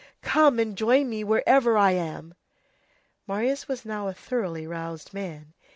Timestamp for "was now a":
3.67-4.13